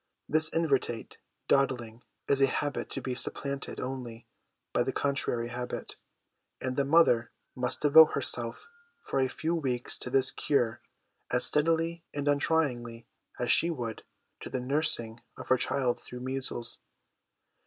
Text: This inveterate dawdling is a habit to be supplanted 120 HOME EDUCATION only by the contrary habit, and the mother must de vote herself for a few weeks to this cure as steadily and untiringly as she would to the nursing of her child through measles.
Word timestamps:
This 0.27 0.49
inveterate 0.49 1.19
dawdling 1.47 2.01
is 2.27 2.41
a 2.41 2.47
habit 2.47 2.89
to 2.89 3.01
be 3.03 3.13
supplanted 3.13 3.77
120 3.77 3.81
HOME 3.83 4.15
EDUCATION 4.15 4.25
only 4.25 4.73
by 4.73 4.81
the 4.81 4.99
contrary 4.99 5.49
habit, 5.49 5.95
and 6.59 6.75
the 6.75 6.83
mother 6.85 7.29
must 7.55 7.81
de 7.83 7.89
vote 7.91 8.13
herself 8.13 8.71
for 9.03 9.19
a 9.19 9.27
few 9.29 9.53
weeks 9.53 9.99
to 9.99 10.09
this 10.09 10.31
cure 10.31 10.81
as 11.29 11.45
steadily 11.45 12.03
and 12.15 12.27
untiringly 12.27 13.05
as 13.37 13.51
she 13.51 13.69
would 13.69 14.01
to 14.39 14.49
the 14.49 14.59
nursing 14.59 15.21
of 15.37 15.49
her 15.49 15.57
child 15.57 15.99
through 15.99 16.21
measles. 16.21 16.79